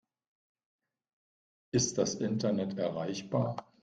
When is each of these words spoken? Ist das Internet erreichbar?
Ist 1.71 1.99
das 1.99 2.15
Internet 2.15 2.75
erreichbar? 2.79 3.71